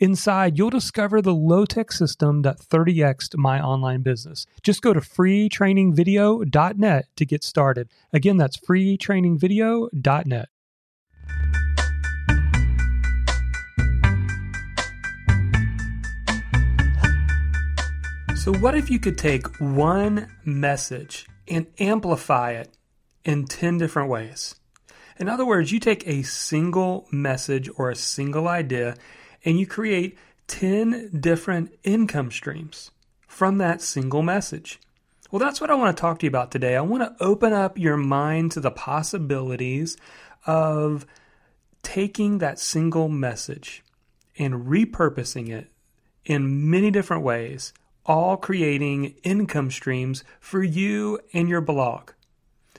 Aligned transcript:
Inside, 0.00 0.56
you'll 0.56 0.70
discover 0.70 1.20
the 1.20 1.34
low 1.34 1.64
tech 1.64 1.90
system 1.90 2.42
that 2.42 2.60
30xed 2.60 3.36
my 3.36 3.60
online 3.60 4.02
business. 4.02 4.46
Just 4.62 4.80
go 4.80 4.92
to 4.92 5.00
freetrainingvideo.net 5.00 7.06
to 7.16 7.26
get 7.26 7.42
started. 7.42 7.88
Again, 8.12 8.36
that's 8.36 8.56
freetrainingvideo.net. 8.58 10.48
So, 18.36 18.54
what 18.54 18.76
if 18.76 18.88
you 18.88 19.00
could 19.00 19.18
take 19.18 19.60
one 19.60 20.28
message 20.44 21.26
and 21.48 21.66
amplify 21.80 22.52
it 22.52 22.72
in 23.24 23.46
10 23.46 23.78
different 23.78 24.08
ways? 24.08 24.54
In 25.18 25.28
other 25.28 25.44
words, 25.44 25.72
you 25.72 25.80
take 25.80 26.06
a 26.06 26.22
single 26.22 27.08
message 27.10 27.68
or 27.76 27.90
a 27.90 27.96
single 27.96 28.46
idea 28.46 28.94
and 29.44 29.58
you 29.58 29.66
create 29.66 30.18
10 30.48 31.18
different 31.20 31.72
income 31.84 32.30
streams 32.30 32.90
from 33.26 33.58
that 33.58 33.82
single 33.82 34.22
message. 34.22 34.80
Well, 35.30 35.40
that's 35.40 35.60
what 35.60 35.70
I 35.70 35.74
want 35.74 35.94
to 35.96 36.00
talk 36.00 36.18
to 36.20 36.26
you 36.26 36.30
about 36.30 36.50
today. 36.50 36.74
I 36.74 36.80
want 36.80 37.02
to 37.02 37.24
open 37.24 37.52
up 37.52 37.78
your 37.78 37.98
mind 37.98 38.52
to 38.52 38.60
the 38.60 38.70
possibilities 38.70 39.96
of 40.46 41.06
taking 41.82 42.38
that 42.38 42.58
single 42.58 43.08
message 43.08 43.84
and 44.38 44.66
repurposing 44.66 45.50
it 45.50 45.70
in 46.24 46.70
many 46.70 46.90
different 46.90 47.22
ways, 47.22 47.74
all 48.06 48.36
creating 48.36 49.14
income 49.22 49.70
streams 49.70 50.24
for 50.40 50.62
you 50.62 51.20
and 51.32 51.48
your 51.48 51.60
blog. 51.60 52.10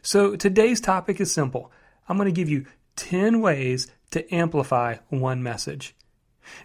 So 0.01 0.35
today's 0.35 0.81
topic 0.81 1.19
is 1.19 1.31
simple. 1.31 1.71
I'm 2.07 2.17
going 2.17 2.25
to 2.25 2.31
give 2.31 2.49
you 2.49 2.65
10 2.95 3.41
ways 3.41 3.87
to 4.11 4.33
amplify 4.33 4.97
one 5.09 5.43
message. 5.43 5.95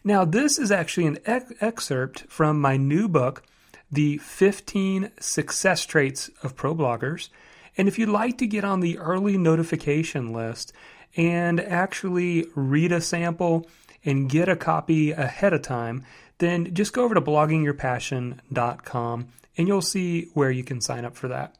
Now, 0.03 0.25
this 0.25 0.59
is 0.59 0.71
actually 0.71 1.07
an 1.07 1.19
ex- 1.27 1.53
excerpt 1.61 2.25
from 2.29 2.61
my 2.61 2.77
new 2.77 3.09
book, 3.09 3.43
The 3.91 4.19
15 4.19 5.11
Success 5.21 5.87
Traits 5.87 6.31
of 6.43 6.57
Pro 6.57 6.75
Bloggers. 6.75 7.29
And 7.77 7.89
if 7.89 7.99
you'd 7.99 8.09
like 8.09 8.39
to 8.39 8.47
get 8.47 8.65
on 8.65 8.81
the 8.81 8.99
early 8.99 9.37
notification 9.37 10.33
list 10.33 10.73
and 11.17 11.61
actually 11.61 12.47
read 12.55 12.93
a 12.93 13.01
sample 13.01 13.67
and 14.05 14.29
get 14.29 14.49
a 14.49 14.57
copy 14.57 15.13
ahead 15.13 15.53
of 15.53 15.63
time, 15.63 16.05
then 16.39 16.75
just 16.75 16.93
go 16.93 17.05
over 17.05 17.15
to 17.15 17.21
bloggingyourpassion.com 17.21 19.29
and 19.57 19.69
you'll 19.69 19.83
see 19.83 20.31
where 20.35 20.51
you 20.51 20.65
can 20.65 20.81
sign 20.81 21.05
up 21.05 21.17
for 21.17 21.29
that. 21.29 21.55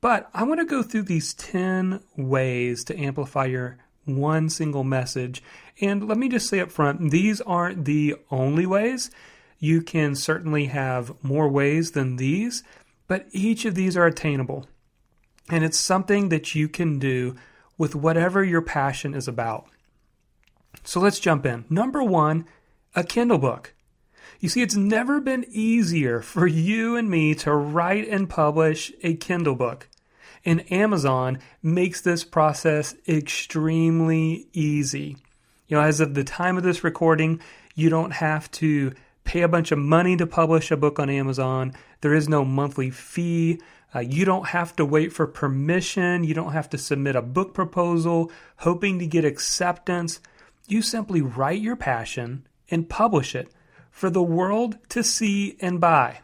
But 0.00 0.28
I 0.32 0.44
want 0.44 0.60
to 0.60 0.66
go 0.66 0.82
through 0.82 1.02
these 1.02 1.34
10 1.34 2.00
ways 2.16 2.84
to 2.84 2.98
amplify 2.98 3.44
your 3.46 3.76
one 4.16 4.48
single 4.48 4.84
message. 4.84 5.42
And 5.80 6.06
let 6.08 6.18
me 6.18 6.28
just 6.28 6.48
say 6.48 6.60
up 6.60 6.70
front, 6.70 7.10
these 7.10 7.40
aren't 7.40 7.84
the 7.84 8.16
only 8.30 8.66
ways. 8.66 9.10
You 9.58 9.82
can 9.82 10.14
certainly 10.14 10.66
have 10.66 11.12
more 11.22 11.48
ways 11.48 11.92
than 11.92 12.16
these, 12.16 12.62
but 13.08 13.26
each 13.32 13.64
of 13.64 13.74
these 13.74 13.96
are 13.96 14.06
attainable. 14.06 14.66
And 15.50 15.64
it's 15.64 15.78
something 15.78 16.28
that 16.28 16.54
you 16.54 16.68
can 16.68 16.98
do 16.98 17.36
with 17.76 17.94
whatever 17.94 18.44
your 18.44 18.62
passion 18.62 19.14
is 19.14 19.26
about. 19.26 19.66
So 20.84 21.00
let's 21.00 21.18
jump 21.18 21.44
in. 21.44 21.64
Number 21.68 22.02
one, 22.02 22.46
a 22.94 23.04
Kindle 23.04 23.38
book. 23.38 23.74
You 24.38 24.48
see, 24.48 24.62
it's 24.62 24.76
never 24.76 25.20
been 25.20 25.44
easier 25.50 26.22
for 26.22 26.46
you 26.46 26.96
and 26.96 27.10
me 27.10 27.34
to 27.36 27.52
write 27.52 28.08
and 28.08 28.28
publish 28.28 28.92
a 29.02 29.14
Kindle 29.14 29.54
book. 29.54 29.88
And 30.44 30.70
Amazon 30.72 31.38
makes 31.62 32.00
this 32.00 32.24
process 32.24 32.94
extremely 33.06 34.46
easy. 34.52 35.16
You 35.68 35.76
know, 35.76 35.82
as 35.82 36.00
of 36.00 36.14
the 36.14 36.24
time 36.24 36.56
of 36.56 36.62
this 36.62 36.82
recording, 36.82 37.40
you 37.74 37.90
don't 37.90 38.12
have 38.12 38.50
to 38.52 38.92
pay 39.24 39.42
a 39.42 39.48
bunch 39.48 39.70
of 39.70 39.78
money 39.78 40.16
to 40.16 40.26
publish 40.26 40.70
a 40.70 40.76
book 40.76 40.98
on 40.98 41.10
Amazon. 41.10 41.72
There 42.00 42.14
is 42.14 42.28
no 42.28 42.44
monthly 42.44 42.90
fee. 42.90 43.60
Uh, 43.94 44.00
you 44.00 44.24
don't 44.24 44.48
have 44.48 44.74
to 44.76 44.84
wait 44.84 45.12
for 45.12 45.26
permission. 45.26 46.24
You 46.24 46.34
don't 46.34 46.52
have 46.52 46.70
to 46.70 46.78
submit 46.78 47.16
a 47.16 47.22
book 47.22 47.54
proposal 47.54 48.32
hoping 48.56 48.98
to 48.98 49.06
get 49.06 49.24
acceptance. 49.24 50.20
You 50.66 50.82
simply 50.82 51.20
write 51.20 51.60
your 51.60 51.76
passion 51.76 52.46
and 52.70 52.88
publish 52.88 53.34
it 53.34 53.52
for 53.90 54.10
the 54.10 54.22
world 54.22 54.78
to 54.90 55.04
see 55.04 55.56
and 55.60 55.80
buy. 55.80 56.20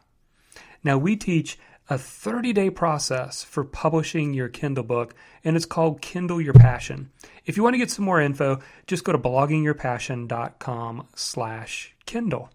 Now, 0.82 0.98
we 0.98 1.16
teach 1.16 1.58
a 1.88 1.98
30 1.98 2.52
day 2.52 2.70
process 2.70 3.44
for 3.44 3.64
publishing 3.64 4.34
your 4.34 4.48
Kindle 4.48 4.84
book, 4.84 5.14
and 5.44 5.56
it's 5.56 5.66
called 5.66 6.00
Kindle 6.00 6.40
Your 6.40 6.54
Passion. 6.54 7.10
If 7.44 7.56
you 7.56 7.62
want 7.62 7.74
to 7.74 7.78
get 7.78 7.90
some 7.90 8.04
more 8.04 8.20
info, 8.20 8.60
just 8.86 9.04
go 9.04 9.12
to 9.12 9.18
bloggingyourpassion.com 9.18 11.06
slash 11.14 11.94
Kindle. 12.06 12.50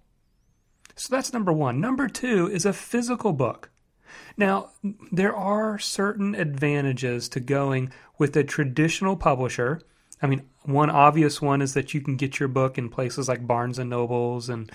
So 0.96 1.16
that's 1.16 1.34
number 1.34 1.54
one. 1.54 1.80
Number 1.80 2.08
two 2.08 2.50
is 2.52 2.66
a 2.66 2.74
physical 2.74 3.34
book. 3.34 3.70
Now, 4.36 4.72
there 5.12 5.36
are 5.36 5.80
certain 5.80 6.36
advantages 6.36 7.30
to 7.30 7.40
going 7.40 7.92
with 8.18 8.36
a 8.36 8.44
traditional 8.44 9.16
publisher. 9.16 9.82
I 10.22 10.28
mean, 10.28 10.44
one 10.64 10.90
obvious 10.90 11.42
one 11.42 11.62
is 11.62 11.74
that 11.74 11.94
you 11.94 12.02
can 12.02 12.18
get 12.18 12.40
your 12.40 12.50
book 12.50 12.78
in 12.78 12.90
places 12.90 13.28
like 13.28 13.48
Barnes 13.48 13.80
and 13.80 13.90
Nobles 13.90 14.50
and 14.50 14.72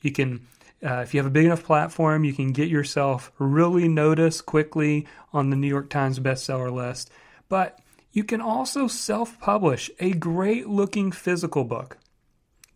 you 0.00 0.12
can 0.12 0.46
uh, 0.84 1.00
if 1.00 1.14
you 1.14 1.18
have 1.18 1.26
a 1.26 1.30
big 1.30 1.46
enough 1.46 1.64
platform, 1.64 2.24
you 2.24 2.34
can 2.34 2.52
get 2.52 2.68
yourself 2.68 3.32
really 3.38 3.88
noticed 3.88 4.44
quickly 4.44 5.06
on 5.32 5.50
the 5.50 5.56
New 5.56 5.68
York 5.68 5.88
Times 5.88 6.20
bestseller 6.20 6.72
list. 6.72 7.10
But 7.48 7.78
you 8.12 8.22
can 8.22 8.40
also 8.40 8.86
self 8.86 9.40
publish 9.40 9.90
a 9.98 10.12
great 10.12 10.68
looking 10.68 11.10
physical 11.10 11.64
book. 11.64 11.98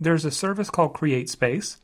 There's 0.01 0.25
a 0.25 0.31
service 0.31 0.71
called 0.71 0.95
CreateSpace 0.95 1.77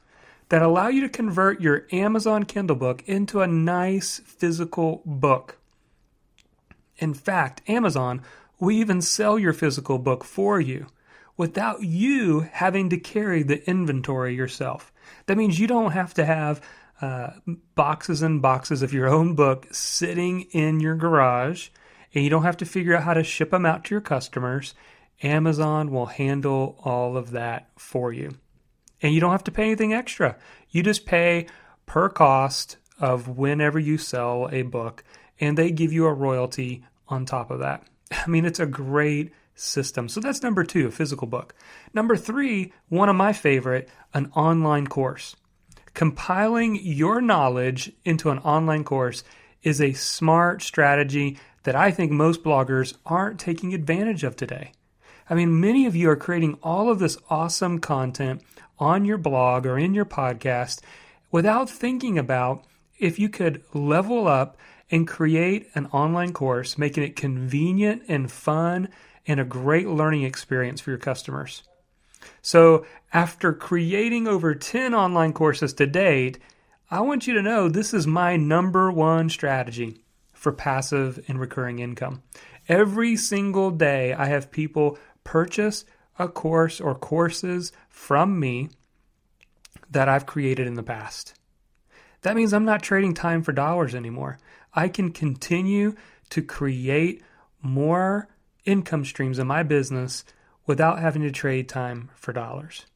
that 0.49 0.63
allow 0.63 0.89
you 0.89 1.01
to 1.03 1.09
convert 1.09 1.61
your 1.61 1.87
Amazon 1.93 2.45
Kindle 2.45 2.77
book 2.77 3.03
into 3.07 3.41
a 3.41 3.47
nice 3.47 4.21
physical 4.21 5.03
book. 5.05 5.59
In 6.99 7.13
fact, 7.13 7.63
Amazon 7.69 8.23
will 8.61 8.71
even 8.71 9.03
sell 9.03 9.39
your 9.39 9.53
physical 9.53 9.99
book 9.99 10.25
for 10.25 10.61
you 10.61 10.87
without 11.37 11.83
you 11.83 12.41
having 12.41 12.89
to 12.91 12.97
carry 12.97 13.43
the 13.43 13.69
inventory 13.69 14.35
yourself. 14.35 14.93
That 15.27 15.37
means 15.37 15.59
you 15.59 15.67
don't 15.67 15.93
have 15.93 16.15
to 16.15 16.25
have 16.25 16.61
uh, 17.01 17.31
boxes 17.75 18.23
and 18.23 18.41
boxes 18.41 18.83
of 18.83 18.93
your 18.93 19.09
own 19.09 19.35
book 19.35 19.67
sitting 19.73 20.43
in 20.53 20.81
your 20.81 20.95
garage, 20.95 21.69
and 22.15 22.23
you 22.23 22.31
don't 22.31 22.45
have 22.45 22.57
to 22.59 22.67
figure 22.67 22.97
out 22.97 23.03
how 23.03 23.15
to 23.15 23.25
ship 23.25 23.51
them 23.51 23.67
out 23.67 23.85
to 23.85 23.95
your 23.95 24.01
customers. 24.01 24.75
Amazon 25.23 25.91
will 25.91 26.07
handle 26.07 26.79
all 26.85 27.17
of 27.17 27.33
that 27.33 27.69
for 27.77 28.13
you. 28.13 28.37
And 29.03 29.13
you 29.13 29.21
don't 29.21 29.33
have 29.33 29.45
to 29.45 29.53
pay 29.53 29.65
anything 29.65 29.93
extra. 29.93 30.37
You 30.71 30.83
just 30.83 31.07
pay 31.07 31.47
per 31.87 32.09
cost 32.09 32.77
of 32.99 33.29
whenever 33.29 33.79
you 33.79 33.99
sell 33.99 34.49
a 34.53 34.63
book, 34.63 35.05
and 35.41 35.59
they 35.59 35.71
give 35.71 35.93
you 35.93 36.07
a 36.07 36.13
royalty 36.15 36.85
on 37.09 37.27
top 37.27 37.51
of 37.51 37.59
that. 37.61 37.85
I 38.13 38.29
mean, 38.29 38.45
it's 38.45 38.61
a 38.61 38.67
great 38.67 39.33
system. 39.55 40.09
So 40.09 40.21
that's 40.21 40.43
number 40.43 40.65
two, 40.65 40.89
a 40.89 40.91
physical 40.91 41.27
book. 41.27 41.55
Number 41.93 42.17
three, 42.17 42.73
one 42.89 43.09
of 43.09 43.17
my 43.17 43.33
favorite, 43.33 43.89
an 44.15 44.31
online 44.35 44.87
course. 44.87 45.37
Compiling 45.93 46.77
your 46.77 47.21
knowledge 47.21 47.93
into 48.05 48.31
an 48.31 48.39
online 48.39 48.85
course 48.85 49.23
is 49.63 49.81
a 49.81 49.93
smart 49.93 50.63
strategy 50.63 51.39
that 51.65 51.77
I 51.77 51.91
think 51.91 52.13
most 52.13 52.43
bloggers 52.43 52.95
aren't 53.05 53.41
taking 53.41 53.75
advantage 53.75 54.25
of 54.25 54.37
today. 54.37 54.73
I 55.29 55.35
mean, 55.35 55.61
many 55.61 55.87
of 55.87 55.97
you 55.97 56.11
are 56.11 56.17
creating 56.17 56.59
all 56.63 56.91
of 56.91 56.99
this 56.99 57.17
awesome 57.31 57.79
content 57.79 58.43
on 58.79 59.05
your 59.05 59.19
blog 59.19 59.67
or 59.67 59.79
in 59.79 59.95
your 59.95 60.05
podcast 60.05 60.81
without 61.31 61.71
thinking 61.71 62.19
about 62.19 62.65
if 62.99 63.19
you 63.19 63.29
could 63.29 63.63
level 63.73 64.29
up 64.29 64.57
and 64.91 65.09
create 65.09 65.69
an 65.75 65.87
online 65.87 66.33
course, 66.33 66.77
making 66.77 67.03
it 67.03 67.17
convenient 67.17 68.03
and 68.09 68.31
fun 68.31 68.89
and 69.27 69.41
a 69.41 69.45
great 69.45 69.89
learning 69.89 70.23
experience 70.23 70.81
for 70.81 70.91
your 70.91 70.99
customers. 70.99 71.63
So, 72.43 72.85
after 73.13 73.53
creating 73.53 74.27
over 74.27 74.55
10 74.55 74.95
online 74.95 75.33
courses 75.33 75.73
to 75.75 75.87
date, 75.87 76.39
I 76.91 77.01
want 77.01 77.27
you 77.27 77.35
to 77.35 77.43
know 77.43 77.69
this 77.69 77.95
is 77.95 78.07
my 78.07 78.37
number 78.37 78.91
one 78.91 79.29
strategy 79.31 80.03
for 80.33 80.53
passive 80.53 81.25
and 81.29 81.41
recurring 81.41 81.79
income. 81.79 82.23
Every 82.69 83.17
single 83.17 83.71
day, 83.71 84.13
I 84.13 84.27
have 84.27 84.51
people 84.51 84.99
purchase 85.23 85.85
a 86.19 86.29
course 86.29 86.81
or 86.81 86.95
courses 86.95 87.73
from 87.89 88.39
me 88.39 88.71
that 89.91 90.09
I've 90.09 90.27
created 90.27 90.67
in 90.67 90.75
the 90.75 90.83
past. 90.83 91.35
That 92.23 92.37
means 92.37 92.53
I'm 92.53 92.65
not 92.65 92.83
trading 92.83 93.15
time 93.15 93.43
for 93.43 93.53
dollars 93.53 93.95
anymore. 93.95 94.39
I 94.73 94.89
can 94.89 95.13
continue 95.13 95.95
to 96.31 96.43
create 96.43 97.23
more 97.63 98.29
income 98.65 99.05
streams 99.05 99.39
in 99.39 99.47
my 99.47 99.63
business 99.63 100.25
without 100.67 100.99
having 100.99 101.23
to 101.23 101.31
trade 101.31 101.69
time 101.69 102.11
for 102.15 102.33
dollars. 102.33 102.87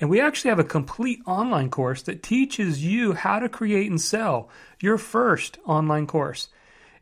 And 0.00 0.10
we 0.10 0.20
actually 0.20 0.50
have 0.50 0.58
a 0.58 0.64
complete 0.64 1.20
online 1.26 1.70
course 1.70 2.02
that 2.02 2.22
teaches 2.22 2.84
you 2.84 3.12
how 3.12 3.38
to 3.38 3.48
create 3.48 3.90
and 3.90 4.00
sell 4.00 4.48
your 4.80 4.98
first 4.98 5.58
online 5.66 6.06
course. 6.06 6.48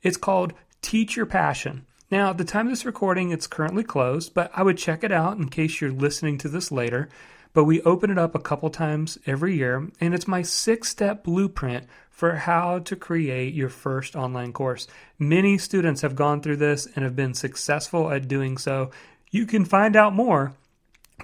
It's 0.03 0.17
called 0.17 0.53
Teach 0.83 1.17
Your 1.17 1.27
Passion. 1.27 1.87
Now, 2.11 2.31
at 2.31 2.39
the 2.39 2.45
time 2.45 2.67
of 2.67 2.73
this 2.73 2.85
recording, 2.85 3.31
it's 3.31 3.47
currently 3.47 3.85
closed, 3.85 4.35
but 4.35 4.51
I 4.55 4.63
would 4.63 4.79
check 4.79 5.05
it 5.05 5.13
out 5.13 5.37
in 5.37 5.49
case 5.49 5.81
you're 5.81 5.93
listening 5.93 6.39
to 6.39 6.49
this 6.49 6.73
later. 6.73 7.09
But 7.53 7.65
we 7.65 7.83
open 7.83 8.11
it 8.11 8.19
up 8.19 8.35
a 8.35 8.41
couple 8.41 8.71
times 8.71 9.19
every 9.27 9.57
year, 9.57 9.89
and 10.01 10.15
it's 10.15 10.29
my 10.29 10.43
six 10.43 10.89
step 10.89 11.25
blueprint 11.25 11.87
for 12.11 12.35
how 12.37 12.81
to 12.81 12.97
create 12.97 13.55
your 13.55 13.69
first 13.69 14.15
online 14.15 14.53
course. 14.53 14.87
Many 15.19 15.59
students 15.59 16.03
have 16.03 16.15
gone 16.15 16.43
through 16.43 16.57
this 16.57 16.87
and 16.95 17.05
have 17.05 17.17
been 17.17 17.35
successful 17.35 18.11
at 18.11 18.29
doing 18.29 18.59
so. 18.59 18.91
You 19.31 19.47
can 19.47 19.65
find 19.65 19.97
out 19.97 20.13
more 20.13 20.55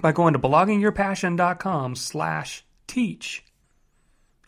by 0.01 0.11
going 0.11 0.33
to 0.33 0.39
bloggingyourpassion.com 0.39 1.95
slash 1.95 2.63
teach. 2.87 3.43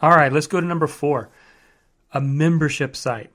All 0.02 0.12
right, 0.12 0.32
let's 0.32 0.48
go 0.48 0.62
to 0.62 0.66
number 0.66 0.88
four, 0.88 1.30
a 2.14 2.22
membership 2.22 2.96
site. 2.96 3.32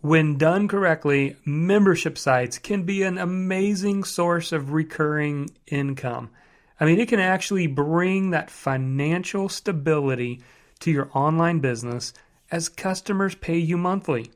When 0.00 0.38
done 0.38 0.68
correctly, 0.68 1.36
membership 1.44 2.18
sites 2.18 2.58
can 2.58 2.84
be 2.84 3.02
an 3.02 3.18
amazing 3.18 4.04
source 4.04 4.52
of 4.52 4.72
recurring 4.72 5.50
income. 5.66 6.30
I 6.78 6.84
mean, 6.84 7.00
it 7.00 7.08
can 7.08 7.18
actually 7.18 7.66
bring 7.66 8.30
that 8.30 8.50
financial 8.50 9.48
stability 9.48 10.40
to 10.80 10.90
your 10.90 11.10
online 11.14 11.58
business 11.58 12.12
as 12.50 12.68
customers 12.68 13.34
pay 13.34 13.58
you 13.58 13.76
monthly. 13.76 14.30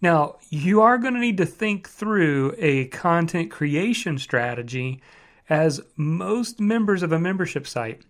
Now, 0.00 0.36
you 0.50 0.80
are 0.80 0.98
going 0.98 1.14
to 1.14 1.20
need 1.20 1.36
to 1.38 1.46
think 1.46 1.88
through 1.88 2.54
a 2.58 2.86
content 2.86 3.50
creation 3.50 4.18
strategy 4.18 5.00
as 5.48 5.80
most 5.96 6.60
members 6.60 7.02
of 7.02 7.12
a 7.12 7.18
membership 7.18 7.66
site 7.66 8.02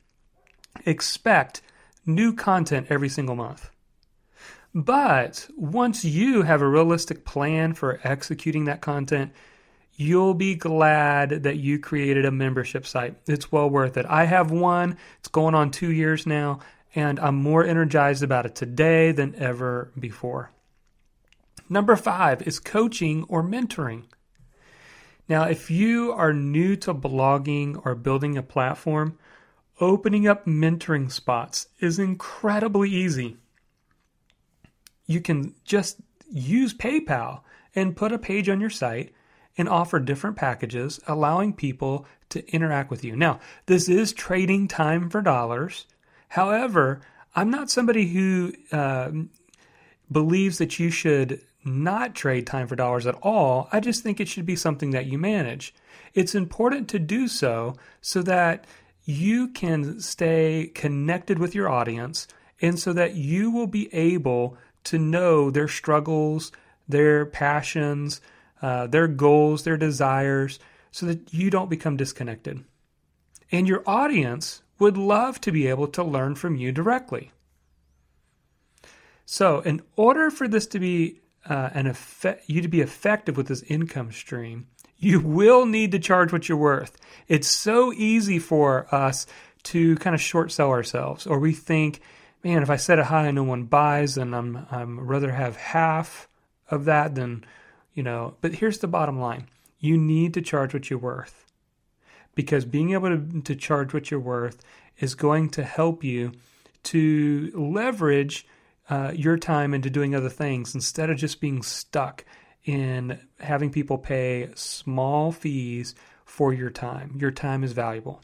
expect 0.86 1.62
new 2.06 2.32
content 2.32 2.86
every 2.90 3.08
single 3.08 3.36
month. 3.36 3.70
But 4.74 5.48
once 5.56 6.04
you 6.04 6.42
have 6.42 6.62
a 6.62 6.68
realistic 6.68 7.24
plan 7.24 7.74
for 7.74 8.00
executing 8.04 8.64
that 8.64 8.80
content, 8.80 9.32
you'll 9.94 10.34
be 10.34 10.54
glad 10.54 11.42
that 11.42 11.58
you 11.58 11.78
created 11.78 12.24
a 12.24 12.30
membership 12.30 12.86
site. 12.86 13.16
It's 13.26 13.52
well 13.52 13.68
worth 13.68 13.98
it. 13.98 14.06
I 14.08 14.24
have 14.24 14.50
one, 14.50 14.96
it's 15.18 15.28
going 15.28 15.54
on 15.54 15.70
two 15.70 15.92
years 15.92 16.26
now, 16.26 16.60
and 16.94 17.20
I'm 17.20 17.36
more 17.36 17.64
energized 17.64 18.22
about 18.22 18.46
it 18.46 18.54
today 18.54 19.12
than 19.12 19.34
ever 19.34 19.90
before. 19.98 20.50
Number 21.68 21.96
five 21.96 22.42
is 22.42 22.58
coaching 22.58 23.24
or 23.28 23.42
mentoring. 23.42 24.04
Now, 25.28 25.44
if 25.44 25.70
you 25.70 26.12
are 26.12 26.32
new 26.32 26.76
to 26.76 26.92
blogging 26.92 27.80
or 27.84 27.94
building 27.94 28.36
a 28.36 28.42
platform, 28.42 29.18
opening 29.80 30.26
up 30.26 30.46
mentoring 30.46 31.10
spots 31.10 31.68
is 31.80 31.98
incredibly 31.98 32.90
easy 32.90 33.36
you 35.06 35.20
can 35.20 35.54
just 35.64 35.98
use 36.30 36.74
PayPal 36.74 37.40
and 37.74 37.96
put 37.96 38.12
a 38.12 38.18
page 38.18 38.48
on 38.48 38.60
your 38.60 38.70
site 38.70 39.12
and 39.58 39.68
offer 39.68 40.00
different 40.00 40.36
packages, 40.36 41.00
allowing 41.06 41.52
people 41.52 42.06
to 42.30 42.46
interact 42.52 42.90
with 42.90 43.04
you. 43.04 43.14
Now, 43.14 43.40
this 43.66 43.88
is 43.88 44.12
trading 44.12 44.68
time 44.68 45.10
for 45.10 45.20
dollars. 45.20 45.86
However, 46.28 47.00
I'm 47.34 47.50
not 47.50 47.70
somebody 47.70 48.08
who 48.08 48.54
uh, 48.70 49.10
believes 50.10 50.58
that 50.58 50.78
you 50.78 50.90
should 50.90 51.42
not 51.64 52.14
trade 52.14 52.46
time 52.46 52.66
for 52.66 52.76
dollars 52.76 53.06
at 53.06 53.16
all. 53.22 53.68
I 53.72 53.80
just 53.80 54.02
think 54.02 54.20
it 54.20 54.28
should 54.28 54.46
be 54.46 54.56
something 54.56 54.90
that 54.90 55.06
you 55.06 55.18
manage. 55.18 55.74
It's 56.14 56.34
important 56.34 56.88
to 56.88 56.98
do 56.98 57.28
so 57.28 57.76
so 58.00 58.22
that 58.22 58.66
you 59.04 59.48
can 59.48 60.00
stay 60.00 60.70
connected 60.74 61.38
with 61.38 61.54
your 61.54 61.68
audience 61.68 62.28
and 62.60 62.78
so 62.78 62.92
that 62.92 63.14
you 63.14 63.50
will 63.50 63.66
be 63.66 63.92
able 63.94 64.56
to 64.84 64.98
know 64.98 65.50
their 65.50 65.68
struggles, 65.68 66.52
their 66.88 67.26
passions, 67.26 68.20
uh, 68.60 68.86
their 68.86 69.08
goals, 69.08 69.64
their 69.64 69.76
desires, 69.76 70.58
so 70.90 71.06
that 71.06 71.32
you 71.32 71.50
don't 71.50 71.70
become 71.70 71.96
disconnected. 71.96 72.64
And 73.50 73.66
your 73.66 73.82
audience 73.86 74.62
would 74.78 74.96
love 74.96 75.40
to 75.42 75.52
be 75.52 75.66
able 75.66 75.88
to 75.88 76.02
learn 76.02 76.34
from 76.34 76.56
you 76.56 76.72
directly. 76.72 77.32
So, 79.24 79.60
in 79.60 79.82
order 79.96 80.30
for 80.30 80.48
this 80.48 80.66
to 80.68 80.78
be 80.78 81.21
uh, 81.48 81.70
an 81.74 81.86
effect, 81.86 82.48
you 82.48 82.60
to 82.62 82.68
be 82.68 82.80
effective 82.80 83.36
with 83.36 83.48
this 83.48 83.62
income 83.62 84.12
stream, 84.12 84.66
you 84.98 85.20
will 85.20 85.66
need 85.66 85.92
to 85.92 85.98
charge 85.98 86.32
what 86.32 86.48
you're 86.48 86.58
worth. 86.58 86.96
It's 87.26 87.48
so 87.48 87.92
easy 87.92 88.38
for 88.38 88.86
us 88.94 89.26
to 89.64 89.96
kind 89.96 90.14
of 90.14 90.20
short 90.20 90.52
sell 90.52 90.70
ourselves, 90.70 91.26
or 91.26 91.38
we 91.38 91.52
think, 91.52 92.00
man, 92.44 92.62
if 92.62 92.70
I 92.70 92.76
set 92.76 92.98
a 92.98 93.04
high 93.04 93.26
and 93.26 93.36
no 93.36 93.42
one 93.42 93.64
buys, 93.64 94.14
then 94.14 94.34
I'm 94.34 94.66
I'm 94.70 95.00
rather 95.00 95.32
have 95.32 95.56
half 95.56 96.28
of 96.70 96.84
that 96.86 97.14
than 97.14 97.44
you 97.94 98.02
know. 98.02 98.34
But 98.40 98.54
here's 98.54 98.78
the 98.78 98.88
bottom 98.88 99.20
line: 99.20 99.48
you 99.78 99.98
need 99.98 100.34
to 100.34 100.42
charge 100.42 100.74
what 100.74 100.90
you're 100.90 100.98
worth, 100.98 101.46
because 102.34 102.64
being 102.64 102.92
able 102.92 103.08
to, 103.08 103.42
to 103.42 103.54
charge 103.56 103.92
what 103.92 104.10
you're 104.10 104.20
worth 104.20 104.62
is 104.98 105.14
going 105.14 105.50
to 105.50 105.64
help 105.64 106.04
you 106.04 106.32
to 106.84 107.52
leverage 107.54 108.46
uh, 108.90 109.12
your 109.14 109.36
time 109.36 109.74
into 109.74 109.90
doing 109.90 110.14
other 110.14 110.28
things 110.28 110.74
instead 110.74 111.10
of 111.10 111.16
just 111.16 111.40
being 111.40 111.62
stuck 111.62 112.24
in 112.64 113.18
having 113.40 113.70
people 113.70 113.98
pay 113.98 114.50
small 114.54 115.32
fees 115.32 115.94
for 116.24 116.52
your 116.52 116.70
time. 116.70 117.16
Your 117.18 117.30
time 117.30 117.64
is 117.64 117.72
valuable. 117.72 118.20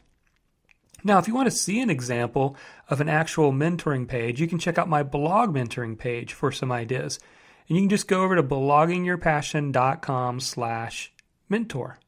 Now, 1.03 1.17
if 1.17 1.27
you 1.27 1.33
want 1.33 1.49
to 1.49 1.55
see 1.55 1.79
an 1.79 1.89
example 1.89 2.57
of 2.89 2.99
an 2.99 3.09
actual 3.09 3.53
mentoring 3.53 4.07
page, 4.07 4.41
you 4.41 4.47
can 4.47 4.59
check 4.59 4.77
out 4.77 4.89
my 4.89 5.03
blog 5.03 5.53
mentoring 5.53 5.97
page 5.97 6.33
for 6.33 6.51
some 6.51 6.71
ideas. 6.71 7.19
And 7.67 7.77
you 7.77 7.83
can 7.83 7.89
just 7.89 8.07
go 8.07 8.23
over 8.23 8.35
to 8.35 8.43
bloggingyourpassion.com 8.43 10.39
slash 10.39 11.13
mentor. 11.47 11.99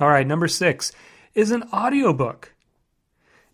All 0.00 0.08
right, 0.08 0.26
number 0.26 0.48
six 0.48 0.92
is 1.34 1.50
an 1.50 1.62
audiobook. 1.72 2.54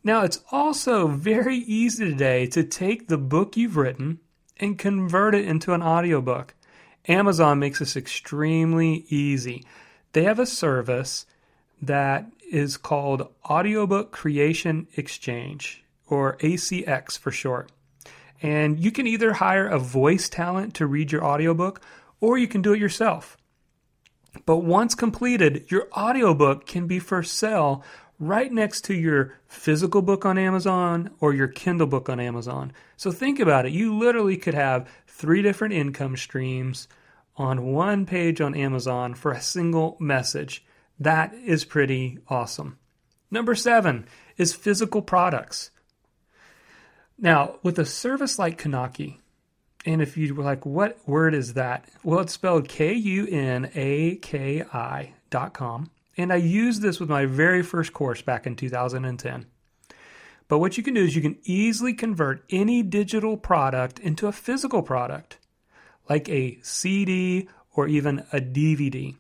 Now, 0.05 0.23
it's 0.25 0.41
also 0.51 1.07
very 1.07 1.59
easy 1.59 2.05
today 2.05 2.47
to 2.49 2.65
take 2.65 3.07
the 3.07 3.19
book 3.19 3.57
you've 3.57 3.77
written 3.77 4.19
and 4.57 4.79
convert 4.79 5.35
it 5.35 5.47
into 5.47 5.75
an 5.75 5.83
audiobook. 5.83 6.55
Amazon 7.07 7.61
makes 7.61 7.79
this 7.79 7.97
extremely 7.97 9.05
easy. 9.09 9.65
They 10.13 10.25
have 10.25 10.41
a 10.41 10.47
service 10.47 11.27
that 11.81 12.27
is 12.51 12.77
called 12.77 13.29
Audiobook 13.49 14.11
Creation 14.11 14.89
Exchange, 14.97 15.85
or 16.09 16.37
ACX 16.39 17.19
for 17.19 17.31
short. 17.31 17.71
And 18.43 18.81
you 18.81 18.91
can 18.91 19.07
either 19.07 19.35
hire 19.35 19.67
a 19.69 19.79
voice 19.79 20.29
talent 20.29 20.75
to 20.75 20.87
read 20.87 21.13
your 21.13 21.25
audiobook, 21.25 21.81
or 22.21 22.39
you 22.39 22.49
can 22.49 22.61
do 22.61 22.73
it 22.73 22.81
yourself. 22.81 23.37
But 24.47 24.59
once 24.59 24.95
completed, 24.95 25.67
your 25.71 25.89
audiobook 25.97 26.67
can 26.67 26.87
be 26.87 26.99
for 26.99 27.23
sale 27.23 27.85
right 28.23 28.53
next 28.53 28.85
to 28.85 28.95
your 28.95 29.35
physical 29.49 30.01
book 30.01 30.25
on 30.25 30.39
Amazon 30.39 31.11
or 31.19 31.35
your 31.35 31.49
Kindle 31.49 31.89
book 31.89 32.09
on 32.09 32.21
Amazon. 32.21 32.73
So 32.97 33.11
think 33.11 33.41
about 33.41 33.67
it. 33.67 33.73
You 33.73 33.99
literally 33.99 34.37
could 34.37 34.55
have 34.55 34.89
three 35.09 35.43
different 35.43 35.75
income 35.75 36.17
streams 36.17 36.87
on 37.37 37.73
one 37.73 38.07
page 38.07 38.41
on 38.41 38.55
Amazon 38.55 39.15
for 39.15 39.33
a 39.33 39.41
single 39.41 39.97
message. 39.99 40.65
That 41.01 41.35
is 41.35 41.65
pretty 41.65 42.21
awesome. 42.29 42.79
Number 43.29 43.57
seven 43.57 44.07
is 44.37 44.55
physical 44.55 45.03
products. 45.03 45.71
Now, 47.19 47.57
with 47.63 47.79
a 47.79 47.85
service 47.85 48.39
like 48.39 48.63
Kunaki, 48.63 49.19
and 49.85 50.01
if 50.01 50.17
you 50.17 50.33
were 50.35 50.45
like, 50.45 50.65
what 50.65 50.97
word 51.09 51.35
is 51.35 51.55
that? 51.55 51.89
Well, 52.05 52.21
it's 52.21 52.35
spelled 52.35 52.69
K 52.69 52.93
U 52.93 53.27
N 53.27 53.69
A 53.75 54.17
K 54.17 54.63
I 54.63 55.15
dot 55.29 55.55
com. 55.55 55.91
And 56.17 56.33
I 56.33 56.37
used 56.37 56.83
this 56.83 57.01
with 57.01 57.09
my 57.09 57.27
very 57.27 57.63
first 57.63 57.93
course 57.93 58.23
back 58.23 58.47
in 58.47 58.57
2010. 58.57 59.47
But 60.49 60.59
what 60.59 60.77
you 60.77 60.83
can 60.83 60.95
do 60.95 61.03
is 61.03 61.17
you 61.17 61.23
can 61.23 61.39
easily 61.45 61.95
convert 61.95 62.45
any 62.51 62.83
digital 62.83 63.37
product 63.37 63.99
into 63.99 64.27
a 64.27 64.33
physical 64.33 64.83
product, 64.83 65.39
like 66.11 66.29
a 66.29 66.59
CD 66.63 67.49
or 67.75 67.89
even 67.89 68.27
a 68.33 68.41
DVD. 68.41 69.15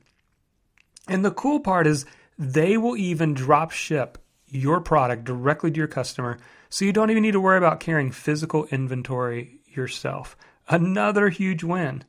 And 1.08 1.24
the 1.24 1.30
cool 1.30 1.60
part 1.60 1.86
is 1.86 2.04
they 2.38 2.76
will 2.76 2.96
even 2.96 3.34
drop 3.34 3.70
ship 3.70 4.18
your 4.46 4.80
product 4.80 5.24
directly 5.24 5.70
to 5.70 5.78
your 5.78 5.88
customer 5.88 6.38
so 6.68 6.84
you 6.84 6.92
don't 6.92 7.10
even 7.10 7.22
need 7.22 7.32
to 7.32 7.40
worry 7.40 7.58
about 7.58 7.80
carrying 7.80 8.10
physical 8.10 8.66
inventory 8.66 9.60
yourself. 9.66 10.36
Another 10.68 11.28
huge 11.28 11.64
win, 11.64 12.04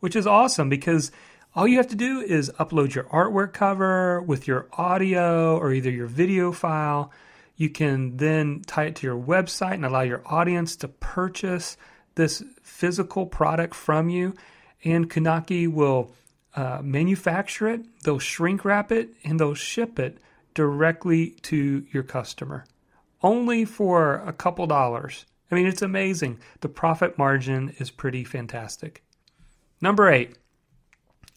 which 0.00 0.14
is 0.14 0.26
awesome 0.26 0.68
because 0.68 1.10
all 1.54 1.66
you 1.66 1.78
have 1.78 1.88
to 1.88 1.96
do 1.96 2.20
is 2.20 2.50
upload 2.60 2.94
your 2.94 3.04
artwork 3.04 3.52
cover 3.52 4.22
with 4.22 4.46
your 4.46 4.68
audio 4.72 5.58
or 5.58 5.72
either 5.72 5.90
your 5.90 6.06
video 6.06 6.52
file. 6.52 7.10
You 7.56 7.70
can 7.70 8.16
then 8.16 8.62
tie 8.66 8.84
it 8.84 8.96
to 8.96 9.06
your 9.06 9.20
website 9.20 9.74
and 9.74 9.84
allow 9.84 10.02
your 10.02 10.22
audience 10.26 10.76
to 10.76 10.88
purchase 10.88 11.76
this 12.14 12.42
physical 12.62 13.26
product 13.26 13.74
from 13.74 14.08
you. 14.08 14.34
And 14.84 15.10
Kunaki 15.10 15.66
will 15.66 16.12
uh, 16.54 16.80
manufacture 16.82 17.68
it, 17.68 17.82
they'll 18.04 18.18
shrink 18.18 18.64
wrap 18.64 18.90
it, 18.92 19.10
and 19.24 19.38
they'll 19.38 19.54
ship 19.54 19.98
it 19.98 20.18
directly 20.54 21.30
to 21.42 21.84
your 21.92 22.02
customer. 22.02 22.64
Only 23.22 23.64
for 23.64 24.14
a 24.26 24.32
couple 24.32 24.66
dollars. 24.66 25.26
I 25.50 25.54
mean, 25.54 25.66
it's 25.66 25.82
amazing. 25.82 26.38
The 26.60 26.68
profit 26.68 27.18
margin 27.18 27.74
is 27.78 27.90
pretty 27.90 28.24
fantastic. 28.24 29.02
Number 29.80 30.08
eight, 30.08 30.36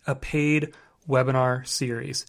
a 0.08 0.16
paid 0.16 0.74
webinar 1.08 1.66
series. 1.66 2.26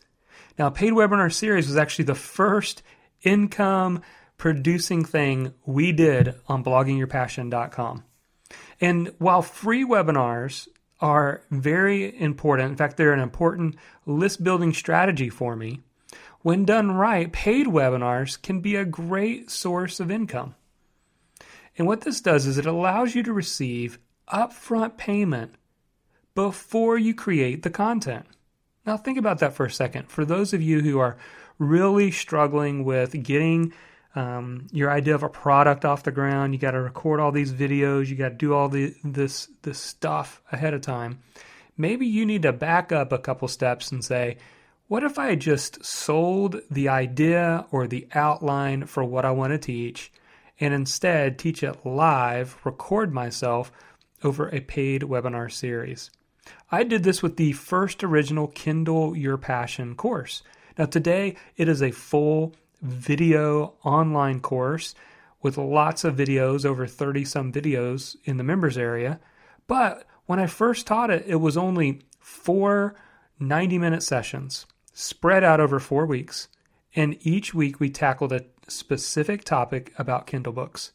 Now, 0.59 0.71
paid 0.71 0.93
webinar 0.93 1.33
series 1.33 1.67
was 1.67 1.77
actually 1.77 2.07
the 2.07 2.15
first 2.15 2.83
income 3.23 4.03
producing 4.39 5.05
thing 5.05 5.55
we 5.65 5.93
did 5.93 6.35
on 6.47 6.65
bloggingyourpassion.com. 6.65 8.05
And 8.81 9.13
while 9.19 9.43
free 9.43 9.85
webinars 9.85 10.69
are 11.01 11.43
very 11.51 12.21
important, 12.21 12.71
in 12.71 12.77
fact, 12.77 12.97
they're 12.97 13.13
an 13.13 13.21
important 13.21 13.77
list 14.07 14.43
building 14.45 14.73
strategy 14.73 15.29
for 15.29 15.57
me, 15.57 15.81
when 16.43 16.65
done 16.65 16.93
right, 16.93 17.33
paid 17.33 17.67
webinars 17.67 18.41
can 18.41 18.61
be 18.61 18.77
a 18.77 18.85
great 18.85 19.51
source 19.51 19.99
of 19.99 20.11
income. 20.11 20.55
And 21.79 21.87
what 21.87 22.03
this 22.03 22.21
does 22.21 22.47
is 22.47 22.59
it 22.59 22.67
allows 22.67 23.15
you 23.15 23.23
to 23.23 23.33
receive 23.33 23.99
upfront 24.33 24.97
payment 24.97 25.55
before 26.35 26.99
you 26.99 27.15
create 27.15 27.63
the 27.63 27.71
content. 27.71 28.27
Now, 28.87 28.97
think 28.97 29.19
about 29.19 29.39
that 29.39 29.55
for 29.55 29.67
a 29.67 29.71
second. 29.71 30.11
For 30.11 30.25
those 30.25 30.53
of 30.53 30.61
you 30.61 30.81
who 30.81 30.99
are 30.99 31.17
really 31.59 32.11
struggling 32.11 32.85
with 32.85 33.23
getting 33.23 33.73
um, 34.15 34.67
your 34.71 34.91
idea 34.91 35.15
of 35.15 35.23
a 35.23 35.29
product 35.29 35.85
off 35.85 36.03
the 36.03 36.13
ground, 36.13 36.53
you 36.53 36.61
got 36.61 36.73
to 36.73 36.81
record 36.81 37.21
all 37.21 37.33
these 37.33 37.53
videos, 37.53 38.09
you 38.09 38.17
got 38.17 38.29
to 38.31 38.35
do 38.35 38.55
all 38.55 38.69
the, 38.69 38.95
this 39.03 39.49
this 39.63 39.79
stuff 39.79 40.43
ahead 40.53 40.75
of 40.75 40.83
time. 40.83 41.21
Maybe 41.77 42.07
you 42.07 42.25
need 42.25 42.43
to 42.43 42.53
back 42.53 42.93
up 42.93 43.11
a 43.11 43.19
couple 43.19 43.49
steps 43.49 43.91
and 43.91 44.05
say, 44.05 44.37
what 44.87 45.03
if 45.03 45.19
I 45.19 45.35
just 45.35 45.85
sold 45.85 46.61
the 46.71 46.89
idea 46.89 47.67
or 47.71 47.87
the 47.87 48.07
outline 48.15 48.87
for 48.87 49.03
what 49.03 49.25
I 49.25 49.31
want 49.31 49.53
to 49.53 49.59
teach 49.59 50.13
and 50.61 50.73
instead 50.75 51.39
teach 51.39 51.63
it 51.63 51.85
live, 51.85 52.59
record 52.65 53.13
myself 53.13 53.73
over 54.23 54.49
a 54.49 54.61
paid 54.61 55.03
webinar 55.03 55.51
series? 55.51 56.11
I 56.71 56.83
did 56.83 57.05
this 57.05 57.23
with 57.23 57.37
the 57.37 57.53
first 57.53 58.03
original 58.03 58.49
Kindle 58.49 59.17
Your 59.17 59.37
Passion 59.37 59.95
course. 59.95 60.43
Now, 60.79 60.87
today 60.87 61.37
it 61.57 61.69
is 61.69 61.83
a 61.83 61.91
full 61.91 62.55
video 62.81 63.75
online 63.85 64.41
course 64.41 64.95
with 65.43 65.59
lots 65.59 66.05
of 66.05 66.17
videos, 66.17 66.65
over 66.65 66.87
30 66.87 67.25
some 67.25 67.53
videos 67.53 68.17
in 68.25 68.39
the 68.39 68.45
members 68.45 68.79
area. 68.79 69.21
But 69.67 70.05
when 70.27 70.41
I 70.41 70.47
first 70.47 70.87
taught 70.87 71.11
it, 71.11 71.25
it 71.27 71.37
was 71.37 71.57
only 71.57 72.01
four 72.19 72.95
90 73.39 73.79
minute 73.79 74.03
sessions 74.03 74.67
spread 74.93 75.45
out 75.45 75.61
over 75.61 75.79
four 75.79 76.07
weeks. 76.07 76.49
And 76.97 77.19
each 77.21 77.53
week 77.53 77.79
we 77.79 77.91
tackled 77.91 78.33
a 78.33 78.45
specific 78.69 79.45
topic 79.45 79.93
about 79.99 80.27
Kindle 80.27 80.53
books. 80.53 80.93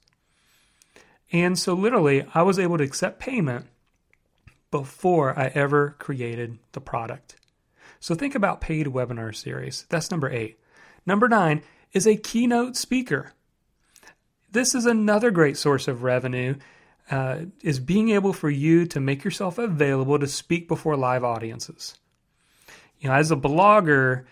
And 1.31 1.59
so, 1.59 1.73
literally, 1.73 2.25
I 2.33 2.41
was 2.41 2.57
able 2.57 2.79
to 2.79 2.83
accept 2.83 3.19
payment 3.19 3.67
before 4.71 5.37
I 5.37 5.51
ever 5.55 5.95
created 5.99 6.59
the 6.71 6.81
product. 6.81 7.35
So, 7.99 8.15
think 8.15 8.35
about 8.35 8.61
paid 8.61 8.87
webinar 8.87 9.35
series. 9.35 9.85
That's 9.89 10.11
number 10.11 10.29
eight. 10.29 10.59
Number 11.05 11.27
nine 11.27 11.63
is 11.91 12.07
a 12.07 12.15
keynote 12.15 12.75
speaker. 12.75 13.33
This 14.51 14.73
is 14.73 14.85
another 14.85 15.31
great 15.31 15.57
source 15.57 15.87
of 15.87 16.03
revenue. 16.03 16.55
Uh, 17.11 17.45
is 17.63 17.79
being 17.79 18.09
able 18.09 18.33
for 18.33 18.51
you 18.51 18.85
to 18.85 18.99
make 18.99 19.23
yourself 19.23 19.57
available 19.57 20.19
to 20.19 20.27
speak 20.27 20.67
before 20.67 20.95
live 20.95 21.23
audiences 21.23 21.97
you 22.99 23.09
know, 23.09 23.15
as 23.15 23.31
a 23.31 23.35
blogger, 23.35 24.25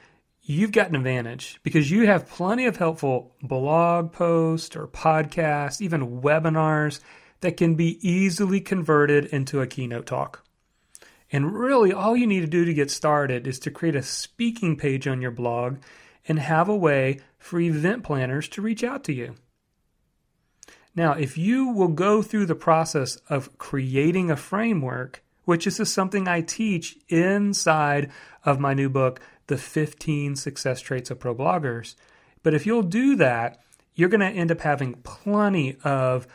you've 0.44 0.72
got 0.72 0.90
an 0.90 0.96
advantage 0.96 1.60
because 1.64 1.90
you 1.90 2.06
have 2.06 2.30
plenty 2.30 2.66
of 2.66 2.78
helpful 2.78 3.36
blog 3.42 4.12
posts 4.12 4.76
or 4.76 4.88
podcasts, 4.88 5.82
even 5.82 6.22
webinars 6.22 7.00
that 7.42 7.58
can 7.58 7.76
be 7.76 7.98
easily 8.08 8.60
converted 8.60 9.26
into 9.26 9.62
a 9.62 9.68
keynote 9.68 10.06
talk. 10.06 10.44
And 11.32 11.54
really, 11.54 11.92
all 11.92 12.16
you 12.16 12.26
need 12.26 12.42
to 12.42 12.48
do 12.48 12.66
to 12.66 12.74
get 12.74 12.90
started 12.90 13.48
is 13.48 13.60
to 13.60 13.72
create 13.72 13.96
a 13.96 14.04
speaking 14.04 14.78
page 14.78 15.08
on 15.08 15.22
your 15.22 15.32
blog 15.32 15.78
and 16.28 16.40
have 16.40 16.70
a 16.70 16.76
way 16.76 17.20
for 17.38 17.60
event 17.60 18.04
planners 18.04 18.48
to 18.50 18.62
reach 18.62 18.84
out 18.84 19.04
to 19.06 19.14
you. 19.14 19.36
Now, 20.96 21.14
if 21.14 21.38
you 21.38 21.68
will 21.68 21.90
go 21.90 22.22
through 22.22 22.48
the 22.48 22.56
process 22.56 23.18
of 23.30 23.58
creating 23.58 24.32
a 24.32 24.36
framework, 24.36 25.24
which 25.44 25.68
is 25.68 25.78
something 25.92 26.28
I 26.28 26.42
teach 26.42 26.98
inside 27.08 28.12
of 28.44 28.60
my 28.60 28.74
new 28.74 28.90
book, 28.90 29.20
The 29.48 29.58
15 29.58 30.36
Success 30.36 30.82
Traits 30.82 31.12
of 31.12 31.20
Pro 31.20 31.36
Bloggers. 31.36 31.96
But 32.42 32.54
if 32.54 32.66
you'll 32.66 32.84
do 32.84 33.16
that, 33.18 33.62
you're 33.94 34.10
going 34.10 34.22
to 34.22 34.28
end 34.28 34.52
up 34.52 34.62
having 34.62 34.96
plenty 35.04 35.78
of 35.84 36.28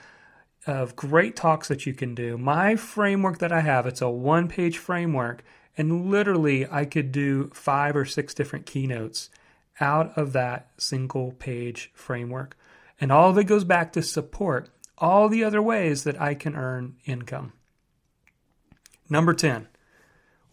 of 0.67 0.95
great 0.95 1.35
talks 1.35 1.69
that 1.69 1.87
you 1.87 1.95
can 1.95 2.15
do. 2.15 2.39
My 2.39 2.77
framework 2.77 3.39
that 3.39 3.53
I 3.53 3.61
have, 3.61 3.87
it's 3.87 4.01
a 4.01 4.09
one-page 4.09 4.79
framework, 4.79 5.43
and 5.77 6.11
literally 6.11 6.69
I 6.71 6.85
could 6.85 7.11
do 7.11 7.51
five 7.53 7.97
or 7.97 8.05
six 8.05 8.35
different 8.35 8.67
keynotes 8.67 9.31
out 9.81 10.17
of 10.17 10.33
that 10.33 10.71
single 10.77 11.33
page 11.33 11.91
framework. 11.95 12.57
And 13.01 13.11
all 13.11 13.31
of 13.31 13.39
it 13.39 13.45
goes 13.45 13.65
back 13.65 13.93
to 13.93 14.03
support 14.03 14.69
all 14.99 15.29
the 15.29 15.43
other 15.43 15.61
ways 15.61 16.05
that 16.05 16.21
I 16.21 16.35
can 16.35 16.55
earn 16.55 16.97
income. 17.05 17.53
Number 19.11 19.35
10, 19.35 19.67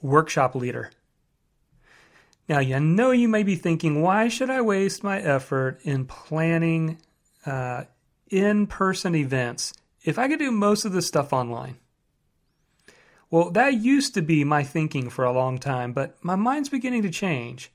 workshop 0.02 0.56
leader. 0.56 0.92
Now, 2.48 2.60
you 2.60 2.80
know 2.80 3.12
you 3.12 3.28
may 3.28 3.44
be 3.44 3.56
thinking, 3.56 4.02
why 4.02 4.28
should 4.28 4.50
I 4.50 4.62
waste 4.62 5.04
my 5.04 5.20
effort 5.20 5.80
in 5.84 6.06
planning 6.06 6.98
uh, 7.46 7.84
in 8.30 8.66
person 8.66 9.14
events 9.14 9.74
if 10.04 10.18
I 10.18 10.28
could 10.28 10.40
do 10.40 10.52
most 10.52 10.86
of 10.86 10.94
this 10.94 11.08
stuff 11.08 11.34
online? 11.34 11.78
Well, 13.32 13.52
that 13.52 13.76
used 13.76 14.16
to 14.16 14.22
be 14.22 14.44
my 14.44 14.64
thinking 14.64 15.10
for 15.10 15.24
a 15.24 15.32
long 15.32 15.60
time, 15.60 15.94
but 15.94 16.18
my 16.24 16.36
mind's 16.36 16.70
beginning 16.70 17.04
to 17.04 17.12
change. 17.12 17.72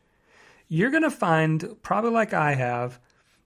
You're 0.68 0.90
going 0.90 1.04
to 1.04 1.10
find, 1.10 1.76
probably 1.82 2.10
like 2.10 2.32
I 2.32 2.54
have, 2.54 2.98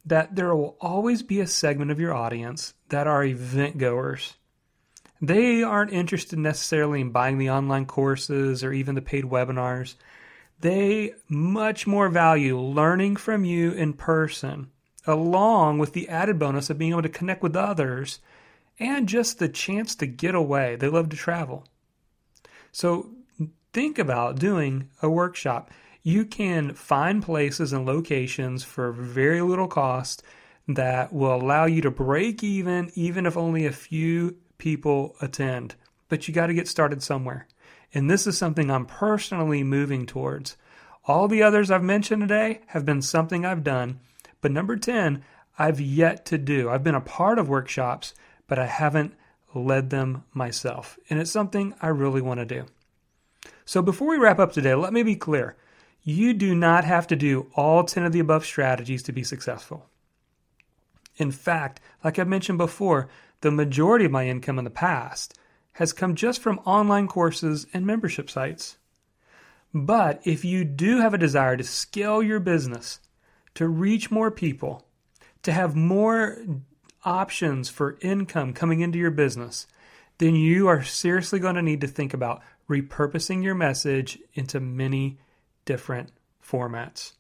that 0.07 0.35
there 0.35 0.55
will 0.55 0.77
always 0.81 1.23
be 1.23 1.41
a 1.41 1.47
segment 1.47 1.91
of 1.91 2.01
your 2.01 2.15
audience 2.15 2.73
that 2.89 3.07
are 3.07 3.25
event 3.25 3.77
goers. 3.77 4.37
They 5.21 5.63
aren't 5.63 5.93
interested 5.93 6.39
necessarily 6.39 7.01
in 7.01 7.11
buying 7.11 7.39
the 7.39 7.51
online 7.51 7.87
courses 7.87 8.65
or 8.65 8.73
even 8.73 8.95
the 8.95 9.03
paid 9.03 9.25
webinars. 9.25 9.97
They 10.61 11.15
much 11.29 11.87
more 11.87 12.09
value 12.09 12.59
learning 12.59 13.17
from 13.17 13.45
you 13.45 13.73
in 13.73 13.93
person, 13.93 14.71
along 15.07 15.79
with 15.79 15.93
the 15.93 16.09
added 16.09 16.39
bonus 16.39 16.71
of 16.71 16.79
being 16.79 16.93
able 16.93 17.03
to 17.03 17.09
connect 17.09 17.43
with 17.43 17.57
others 17.57 18.21
and 18.79 19.09
just 19.09 19.39
the 19.39 19.49
chance 19.49 19.95
to 19.97 20.07
get 20.07 20.35
away. 20.35 20.77
They 20.77 20.89
love 20.89 21.09
to 21.11 21.17
travel. 21.17 21.67
So 22.73 23.11
think 23.73 23.99
about 23.99 24.39
doing 24.39 24.89
a 25.03 25.11
workshop. 25.11 25.71
You 26.03 26.25
can 26.25 26.75
find 26.75 27.23
places 27.23 27.73
and 27.73 27.85
locations 27.85 28.65
for 28.65 28.93
very 28.93 29.41
little 29.41 29.69
cost 29.69 30.23
that 30.69 31.13
will 31.13 31.35
allow 31.35 31.65
you 31.65 31.81
to 31.83 31.91
break 31.91 32.45
even, 32.45 32.91
even 32.95 33.27
if 33.27 33.37
only 33.37 33.67
a 33.67 33.73
few 33.73 34.37
people 34.59 35.17
attend, 35.21 35.75
but 36.09 36.29
you 36.29 36.35
got 36.35 36.49
to 36.49 36.55
get 36.55 36.69
started 36.69 37.03
somewhere. 37.03 37.47
And 37.95 38.11
this 38.11 38.27
is 38.27 38.37
something 38.37 38.71
I'm 38.71 38.85
personally 38.85 39.65
moving 39.65 40.05
towards. 40.05 40.57
All 41.07 41.27
the 41.27 41.43
others 41.43 41.71
I've 41.71 41.83
mentioned 41.83 42.21
today 42.21 42.61
have 42.69 42.85
been 42.85 43.01
something 43.01 43.47
I've 43.47 43.65
done, 43.65 44.01
but 44.43 44.53
number 44.53 44.77
10, 44.77 45.25
I've 45.59 45.81
yet 45.81 46.27
to 46.27 46.37
do. 46.37 46.69
I've 46.69 46.85
been 46.85 46.95
a 46.95 47.01
part 47.01 47.39
of 47.39 47.49
workshops, 47.49 48.15
but 48.49 48.59
I 48.59 48.67
haven't 48.67 49.15
led 49.55 49.91
them 49.91 50.25
myself. 50.35 50.99
And 51.09 51.21
it's 51.21 51.31
something 51.31 51.75
I 51.81 51.89
really 51.89 52.21
want 52.21 52.41
to 52.41 52.47
do. 52.47 52.67
So 53.65 53.81
before 53.83 54.09
we 54.09 54.17
wrap 54.17 54.39
up 54.39 54.53
today, 54.53 54.75
let 54.75 54.93
me 54.93 55.03
be 55.03 55.15
clear. 55.15 55.57
You 56.03 56.33
do 56.33 56.55
not 56.55 56.85
have 56.85 57.07
to 57.09 57.17
do 57.17 57.51
all 57.55 57.85
10 57.85 58.05
of 58.05 58.13
the 58.13 58.19
above 58.19 58.45
strategies 58.45 59.03
to 59.05 59.13
be 59.13 59.23
successful. 59.23 59.87
In 61.17 61.31
fact, 61.31 61.81
like 62.03 62.19
I 62.19 62.25
mentioned 62.25 62.59
before, 62.59 63.09
the 63.41 63.51
majority 63.51 64.05
of 64.05 64.11
my 64.11 64.27
income 64.27 64.59
in 64.59 64.65
the 64.65 64.71
past 64.71 65.39
has 65.75 65.93
come 65.93 66.15
just 66.15 66.41
from 66.41 66.59
online 66.61 67.07
courses 67.07 67.67
and 67.73 67.87
membership 67.87 68.31
sites. 68.31 68.79
But 69.75 70.21
if 70.25 70.45
you 70.45 70.65
do 70.65 71.01
have 71.01 71.15
a 71.15 71.19
desire 71.19 71.57
to 71.57 71.65
scale 71.65 72.23
your 72.23 72.41
business, 72.41 73.01
to 73.55 73.69
reach 73.69 74.11
more 74.11 74.31
people, 74.31 74.87
to 75.43 75.53
have 75.53 75.77
more 75.77 76.39
options 77.05 77.69
for 77.69 77.99
income 78.01 78.53
coming 78.53 78.81
into 78.81 78.99
your 78.99 79.11
business, 79.11 79.67
then 80.19 80.35
you 80.35 80.67
are 80.67 80.83
seriously 80.83 81.39
going 81.39 81.55
to 81.55 81.63
need 81.63 81.81
to 81.81 81.87
think 81.87 82.13
about 82.13 82.43
repurposing 82.69 83.43
your 83.43 83.55
message 83.55 84.19
into 84.35 84.61
many 84.61 85.19
different 85.65 86.11
formats. 86.45 87.13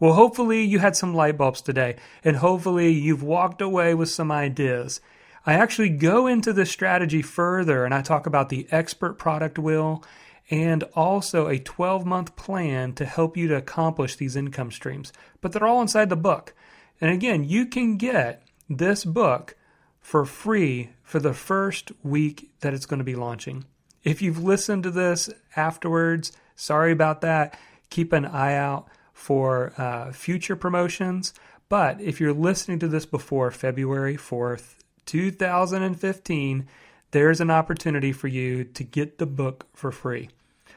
Well, 0.00 0.14
hopefully 0.14 0.62
you 0.62 0.78
had 0.78 0.96
some 0.96 1.14
light 1.14 1.36
bulbs 1.36 1.60
today, 1.60 1.96
and 2.24 2.36
hopefully 2.36 2.90
you've 2.90 3.22
walked 3.22 3.60
away 3.60 3.94
with 3.94 4.08
some 4.08 4.32
ideas. 4.32 5.00
I 5.46 5.54
actually 5.54 5.90
go 5.90 6.26
into 6.26 6.52
this 6.52 6.70
strategy 6.70 7.22
further 7.22 7.84
and 7.84 7.94
I 7.94 8.02
talk 8.02 8.26
about 8.26 8.48
the 8.48 8.66
expert 8.70 9.14
product 9.14 9.58
wheel 9.58 10.04
and 10.50 10.82
also 10.94 11.48
a 11.48 11.58
12 11.58 12.04
month 12.04 12.36
plan 12.36 12.92
to 12.94 13.06
help 13.06 13.36
you 13.36 13.48
to 13.48 13.56
accomplish 13.56 14.16
these 14.16 14.36
income 14.36 14.70
streams. 14.70 15.12
But 15.40 15.52
they're 15.52 15.66
all 15.66 15.82
inside 15.82 16.08
the 16.10 16.16
book. 16.16 16.54
And 17.00 17.10
again, 17.10 17.44
you 17.44 17.66
can 17.66 17.96
get 17.96 18.42
this 18.68 19.04
book 19.04 19.56
for 20.00 20.24
free 20.24 20.90
for 21.02 21.18
the 21.18 21.34
first 21.34 21.92
week 22.02 22.50
that 22.60 22.74
it's 22.74 22.86
going 22.86 22.98
to 22.98 23.04
be 23.04 23.14
launching. 23.14 23.64
If 24.04 24.22
you've 24.22 24.42
listened 24.42 24.84
to 24.84 24.90
this 24.90 25.28
afterwards, 25.56 26.32
sorry 26.56 26.92
about 26.92 27.20
that. 27.22 27.58
Keep 27.90 28.12
an 28.12 28.24
eye 28.24 28.54
out 28.54 28.88
for 29.12 29.72
uh, 29.76 30.12
future 30.12 30.56
promotions. 30.56 31.34
But 31.68 32.00
if 32.00 32.20
you're 32.20 32.32
listening 32.32 32.78
to 32.80 32.88
this 32.88 33.04
before 33.04 33.50
February 33.50 34.16
4th, 34.16 34.76
2015, 35.06 36.68
there's 37.10 37.40
an 37.40 37.50
opportunity 37.50 38.12
for 38.12 38.28
you 38.28 38.64
to 38.64 38.84
get 38.84 39.18
the 39.18 39.26
book 39.26 39.66
for 39.74 39.90
free. 39.90 40.28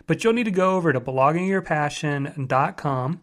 But 0.08 0.24
you'll 0.24 0.34
need 0.34 0.46
to 0.46 0.52
go 0.52 0.76
over 0.76 0.92
to 0.92 1.00
bloggingyourpassion.com 1.00 3.22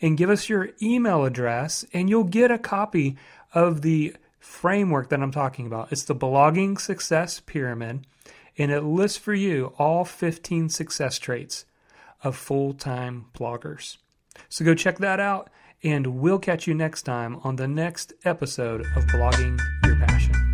and 0.00 0.16
give 0.16 0.30
us 0.30 0.48
your 0.48 0.70
email 0.82 1.24
address, 1.24 1.84
and 1.92 2.10
you'll 2.10 2.24
get 2.24 2.50
a 2.50 2.58
copy 2.58 3.16
of 3.56 3.80
the 3.80 4.14
framework 4.38 5.08
that 5.08 5.22
I'm 5.22 5.32
talking 5.32 5.66
about. 5.66 5.90
It's 5.90 6.04
the 6.04 6.14
Blogging 6.14 6.78
Success 6.78 7.40
Pyramid, 7.40 8.06
and 8.58 8.70
it 8.70 8.82
lists 8.82 9.16
for 9.16 9.32
you 9.32 9.72
all 9.78 10.04
15 10.04 10.68
success 10.68 11.18
traits 11.18 11.64
of 12.22 12.36
full 12.36 12.74
time 12.74 13.26
bloggers. 13.34 13.96
So 14.50 14.64
go 14.64 14.74
check 14.74 14.98
that 14.98 15.20
out, 15.20 15.48
and 15.82 16.18
we'll 16.18 16.38
catch 16.38 16.66
you 16.66 16.74
next 16.74 17.02
time 17.02 17.40
on 17.44 17.56
the 17.56 17.66
next 17.66 18.12
episode 18.26 18.82
of 18.94 19.06
Blogging 19.06 19.58
Your 19.86 19.96
Passion. 19.96 20.45